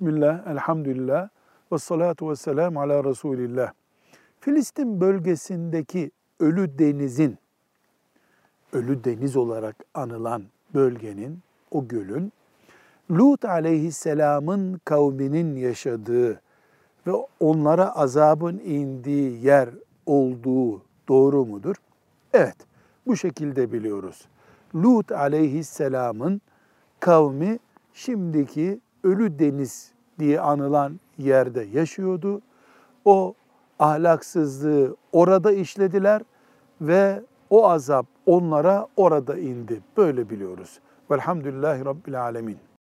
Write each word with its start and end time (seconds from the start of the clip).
Bismillah, 0.00 0.46
elhamdülillah, 0.46 1.28
ve 1.72 1.78
salatu 1.78 2.30
ve 2.30 2.36
selamu 2.36 2.80
ala 2.80 3.04
Resulillah. 3.04 3.72
Filistin 4.40 5.00
bölgesindeki 5.00 6.10
Ölü 6.40 6.78
Deniz'in, 6.78 7.38
Ölü 8.72 9.04
Deniz 9.04 9.36
olarak 9.36 9.76
anılan 9.94 10.42
bölgenin, 10.74 11.38
o 11.70 11.88
gölün, 11.88 12.32
Lut 13.10 13.44
aleyhisselamın 13.44 14.80
kavminin 14.84 15.56
yaşadığı 15.56 16.40
ve 17.06 17.12
onlara 17.40 17.96
azabın 17.96 18.58
indiği 18.58 19.44
yer 19.46 19.68
olduğu 20.06 20.82
doğru 21.08 21.46
mudur? 21.46 21.76
Evet, 22.32 22.56
bu 23.06 23.16
şekilde 23.16 23.72
biliyoruz. 23.72 24.28
Lut 24.74 25.12
aleyhisselamın 25.12 26.40
kavmi 27.00 27.58
şimdiki 27.94 28.80
Ölü 29.04 29.38
Deniz 29.38 29.92
diye 30.18 30.40
anılan 30.40 31.00
yerde 31.18 31.62
yaşıyordu. 31.72 32.40
O 33.04 33.34
ahlaksızlığı 33.78 34.96
orada 35.12 35.52
işlediler 35.52 36.22
ve 36.80 37.22
o 37.50 37.68
azap 37.68 38.06
onlara 38.26 38.86
orada 38.96 39.38
indi. 39.38 39.80
Böyle 39.96 40.30
biliyoruz. 40.30 40.80
Velhamdülillahi 41.10 41.84
Rabbil 41.84 42.22
Alemin. 42.22 42.70